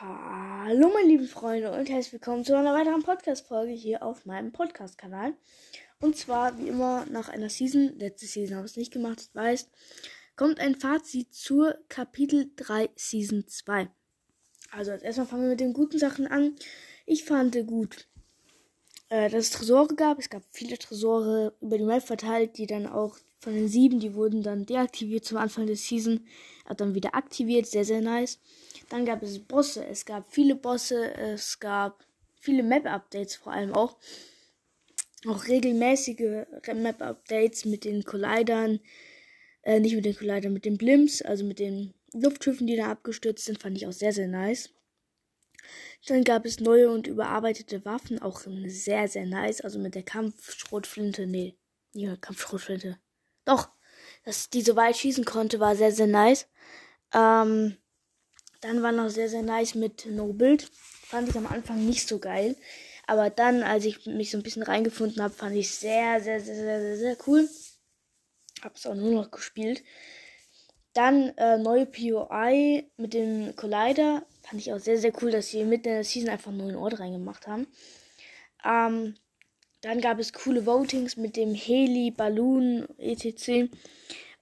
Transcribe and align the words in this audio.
Hallo 0.00 0.90
meine 0.92 1.06
lieben 1.06 1.28
Freunde 1.28 1.70
und 1.70 1.88
herzlich 1.88 2.14
willkommen 2.14 2.44
zu 2.44 2.58
einer 2.58 2.74
weiteren 2.74 3.04
Podcast-Folge 3.04 3.70
hier 3.70 4.02
auf 4.02 4.26
meinem 4.26 4.50
Podcast-Kanal. 4.50 5.34
Und 6.00 6.16
zwar, 6.16 6.58
wie 6.58 6.66
immer, 6.66 7.06
nach 7.06 7.28
einer 7.28 7.48
Season, 7.48 7.96
letzte 7.96 8.26
Season 8.26 8.56
habe 8.56 8.66
ich 8.66 8.72
es 8.72 8.76
nicht 8.76 8.92
gemacht, 8.92 9.18
das 9.18 9.34
weiß, 9.36 9.70
kommt 10.34 10.58
ein 10.58 10.74
Fazit 10.74 11.32
zur 11.32 11.78
Kapitel 11.88 12.50
3 12.56 12.90
Season 12.96 13.46
2. 13.46 13.88
Also 14.72 14.90
als 14.90 15.04
erstmal 15.04 15.28
fangen 15.28 15.42
wir 15.42 15.50
mit 15.50 15.60
den 15.60 15.72
guten 15.72 16.00
Sachen 16.00 16.26
an. 16.26 16.56
Ich 17.06 17.22
fand 17.22 17.56
gut, 17.64 18.08
äh, 19.10 19.30
dass 19.30 19.44
es 19.44 19.50
Tresore 19.50 19.94
gab. 19.94 20.18
Es 20.18 20.28
gab 20.28 20.42
viele 20.50 20.76
Tresore 20.76 21.54
über 21.60 21.78
die 21.78 21.84
Map 21.84 22.02
verteilt, 22.02 22.58
die 22.58 22.66
dann 22.66 22.88
auch 22.88 23.16
von 23.38 23.54
den 23.54 23.68
sieben, 23.68 24.00
die 24.00 24.14
wurden 24.14 24.42
dann 24.42 24.66
deaktiviert 24.66 25.24
zum 25.24 25.38
Anfang 25.38 25.66
der 25.68 25.76
Season, 25.76 26.26
hat 26.64 26.80
dann 26.80 26.96
wieder 26.96 27.14
aktiviert, 27.14 27.66
sehr, 27.66 27.84
sehr 27.84 28.00
nice. 28.00 28.40
Dann 28.88 29.06
gab 29.06 29.22
es 29.22 29.38
Bosse, 29.38 29.86
es 29.86 30.04
gab 30.04 30.32
viele 30.32 30.54
Bosse, 30.54 31.14
es 31.14 31.58
gab 31.58 32.04
viele 32.40 32.62
Map-Updates 32.62 33.36
vor 33.36 33.52
allem 33.52 33.72
auch. 33.72 33.96
Auch 35.26 35.46
regelmäßige 35.46 36.46
Map-Updates 36.74 37.64
mit 37.64 37.84
den 37.84 38.04
Collidern, 38.04 38.80
äh, 39.62 39.80
nicht 39.80 39.96
mit 39.96 40.04
den 40.04 40.16
Collidern, 40.16 40.52
mit 40.52 40.66
den 40.66 40.76
Blimps, 40.76 41.22
also 41.22 41.44
mit 41.44 41.58
den 41.58 41.94
Luftschiffen, 42.12 42.66
die 42.66 42.76
da 42.76 42.90
abgestürzt 42.90 43.46
sind, 43.46 43.60
fand 43.60 43.76
ich 43.76 43.86
auch 43.86 43.92
sehr, 43.92 44.12
sehr 44.12 44.28
nice. 44.28 44.70
Dann 46.06 46.24
gab 46.24 46.44
es 46.44 46.60
neue 46.60 46.90
und 46.90 47.06
überarbeitete 47.06 47.84
Waffen, 47.86 48.20
auch 48.20 48.42
sehr, 48.66 49.08
sehr 49.08 49.24
nice. 49.24 49.62
Also 49.62 49.78
mit 49.78 49.94
der 49.94 50.02
Kampfschrotflinte, 50.02 51.26
nee, 51.26 51.56
ja, 51.94 52.16
Kampfschrotflinte. 52.16 52.98
Doch, 53.46 53.70
dass 54.24 54.50
die 54.50 54.60
so 54.60 54.76
weit 54.76 54.96
schießen 54.96 55.24
konnte, 55.24 55.60
war 55.60 55.74
sehr, 55.74 55.92
sehr 55.92 56.06
nice. 56.06 56.46
Ähm, 57.14 57.78
dann 58.64 58.82
war 58.82 58.92
noch 58.92 59.10
sehr, 59.10 59.28
sehr 59.28 59.42
nice 59.42 59.74
mit 59.74 60.06
No 60.06 60.32
Build. 60.32 60.62
Fand 60.62 61.28
ich 61.28 61.36
am 61.36 61.46
Anfang 61.46 61.84
nicht 61.84 62.08
so 62.08 62.18
geil. 62.18 62.56
Aber 63.06 63.28
dann, 63.28 63.62
als 63.62 63.84
ich 63.84 64.06
mich 64.06 64.30
so 64.30 64.38
ein 64.38 64.42
bisschen 64.42 64.62
reingefunden 64.62 65.22
habe, 65.22 65.34
fand 65.34 65.54
ich 65.54 65.70
sehr, 65.70 66.20
sehr, 66.22 66.40
sehr, 66.40 66.54
sehr, 66.54 66.80
sehr, 66.80 66.96
sehr 66.96 67.16
cool. 67.26 67.46
Hab's 68.62 68.86
auch 68.86 68.94
nur 68.94 69.12
noch 69.12 69.30
gespielt. 69.30 69.82
Dann 70.94 71.36
äh, 71.36 71.58
neue 71.58 71.84
POI 71.84 72.88
mit 72.96 73.12
dem 73.12 73.54
Collider. 73.54 74.24
Fand 74.42 74.62
ich 74.62 74.72
auch 74.72 74.78
sehr, 74.78 74.96
sehr 74.96 75.12
cool, 75.22 75.30
dass 75.30 75.48
sie 75.48 75.64
mitten 75.64 75.88
in 75.88 75.94
der 75.96 76.04
Season 76.04 76.30
einfach 76.30 76.48
einen 76.48 76.58
neuen 76.58 76.76
Ort 76.76 76.98
reingemacht 77.00 77.46
haben. 77.46 77.66
Ähm, 78.64 79.14
dann 79.82 80.00
gab 80.00 80.18
es 80.18 80.32
coole 80.32 80.64
Votings 80.64 81.18
mit 81.18 81.36
dem 81.36 81.54
Heli, 81.54 82.10
Balloon, 82.10 82.86
etc. 82.96 83.70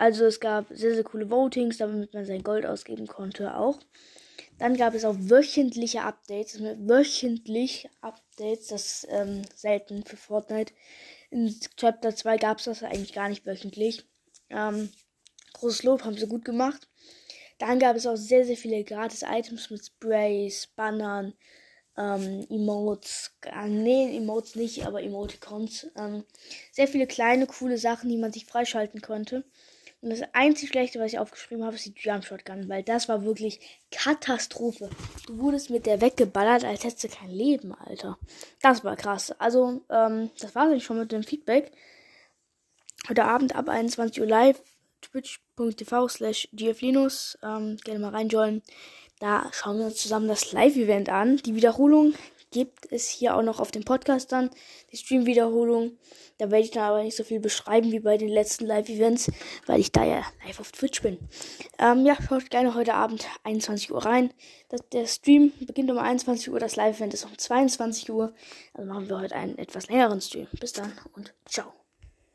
Also 0.00 0.24
es 0.24 0.40
gab 0.40 0.64
sehr, 0.70 0.94
sehr 0.94 1.04
coole 1.04 1.30
Votings, 1.30 1.76
damit 1.76 2.14
man 2.14 2.24
sein 2.24 2.42
Gold 2.42 2.64
ausgeben 2.64 3.06
konnte 3.06 3.54
auch. 3.54 3.78
Dann 4.58 4.74
gab 4.78 4.94
es 4.94 5.04
auch 5.04 5.14
wöchentliche 5.18 6.00
Updates. 6.00 6.58
Wöchentlich 6.58 7.86
Updates, 8.00 8.68
das 8.68 8.82
ist 8.86 9.08
ähm, 9.10 9.42
selten 9.54 10.02
für 10.06 10.16
Fortnite. 10.16 10.72
In 11.30 11.54
Chapter 11.76 12.16
2 12.16 12.38
gab 12.38 12.60
es 12.60 12.64
das 12.64 12.82
eigentlich 12.82 13.12
gar 13.12 13.28
nicht 13.28 13.44
wöchentlich. 13.44 14.06
Ähm, 14.48 14.88
großes 15.52 15.82
Lob, 15.82 16.02
haben 16.02 16.16
sie 16.16 16.26
gut 16.26 16.46
gemacht. 16.46 16.88
Dann 17.58 17.78
gab 17.78 17.94
es 17.94 18.06
auch 18.06 18.16
sehr, 18.16 18.46
sehr 18.46 18.56
viele 18.56 18.82
gratis 18.84 19.20
Items 19.22 19.68
mit 19.68 19.84
Sprays, 19.84 20.66
Bannern, 20.76 21.34
ähm, 21.98 22.46
Emotes, 22.48 23.32
äh, 23.44 23.68
nee, 23.68 24.16
Emotes 24.16 24.54
nicht, 24.54 24.86
aber 24.86 25.02
Emoticons. 25.02 25.88
Ähm, 25.94 26.24
sehr 26.72 26.88
viele 26.88 27.06
kleine, 27.06 27.46
coole 27.46 27.76
Sachen, 27.76 28.08
die 28.08 28.16
man 28.16 28.32
sich 28.32 28.46
freischalten 28.46 29.02
konnte. 29.02 29.44
Und 30.02 30.10
das 30.10 30.22
einzig 30.32 30.70
Schlechte, 30.70 30.98
was 30.98 31.12
ich 31.12 31.18
aufgeschrieben 31.18 31.64
habe, 31.64 31.76
ist 31.76 31.84
die 31.84 31.92
Jump 31.94 32.24
Shotgun, 32.24 32.70
weil 32.70 32.82
das 32.82 33.08
war 33.08 33.22
wirklich 33.22 33.60
Katastrophe. 33.90 34.88
Du 35.26 35.38
wurdest 35.38 35.68
mit 35.68 35.84
der 35.84 36.00
weggeballert, 36.00 36.64
als 36.64 36.84
hättest 36.84 37.04
du 37.04 37.08
kein 37.08 37.30
Leben, 37.30 37.74
Alter. 37.74 38.18
Das 38.62 38.82
war 38.82 38.96
krass. 38.96 39.30
Also, 39.38 39.82
ähm, 39.90 40.30
das 40.40 40.54
war 40.54 40.72
es 40.72 40.82
schon 40.82 40.98
mit 40.98 41.12
dem 41.12 41.22
Feedback. 41.22 41.70
Heute 43.08 43.24
Abend 43.24 43.54
ab 43.54 43.68
21 43.68 44.20
Uhr 44.22 44.26
live, 44.26 44.62
twitch.tv 45.02 46.08
slash 46.08 46.48
gflinus. 46.52 47.38
Ähm, 47.42 47.76
gerne 47.84 48.00
mal 48.00 48.10
reinjoinen. 48.10 48.62
Da 49.18 49.50
schauen 49.52 49.78
wir 49.78 49.86
uns 49.86 49.96
zusammen 49.96 50.28
das 50.28 50.52
Live-Event 50.52 51.10
an. 51.10 51.36
Die 51.38 51.54
Wiederholung 51.54 52.14
gibt 52.50 52.90
es 52.92 53.08
hier 53.08 53.36
auch 53.36 53.42
noch 53.42 53.60
auf 53.60 53.70
dem 53.70 53.84
Podcast 53.84 54.32
dann. 54.32 54.50
Die 54.92 54.96
Stream-Wiederholung. 54.96 55.92
Da 56.38 56.50
werde 56.50 56.64
ich 56.64 56.70
dann 56.70 56.84
aber 56.84 57.02
nicht 57.02 57.16
so 57.16 57.24
viel 57.24 57.40
beschreiben 57.40 57.92
wie 57.92 58.00
bei 58.00 58.16
den 58.16 58.28
letzten 58.28 58.66
Live-Events, 58.66 59.30
weil 59.66 59.80
ich 59.80 59.92
da 59.92 60.04
ja 60.04 60.22
live 60.46 60.60
auf 60.60 60.72
Twitch 60.72 61.02
bin. 61.02 61.18
Ähm, 61.78 62.06
ja, 62.06 62.16
schaut 62.26 62.50
gerne 62.50 62.74
heute 62.74 62.94
Abend 62.94 63.26
21 63.44 63.92
Uhr 63.92 64.04
rein. 64.04 64.32
Das, 64.68 64.80
der 64.92 65.06
Stream 65.06 65.52
beginnt 65.60 65.90
um 65.90 65.98
21 65.98 66.50
Uhr, 66.50 66.58
das 66.58 66.76
Live-Event 66.76 67.14
ist 67.14 67.24
um 67.24 67.36
22 67.36 68.10
Uhr. 68.10 68.32
Also 68.74 68.90
machen 68.90 69.08
wir 69.08 69.18
heute 69.18 69.36
einen 69.36 69.58
etwas 69.58 69.88
längeren 69.88 70.20
Stream. 70.20 70.48
Bis 70.58 70.72
dann 70.72 70.92
und 71.14 71.34
ciao. 71.46 71.79